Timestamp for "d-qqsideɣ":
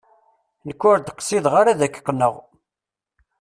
0.99-1.53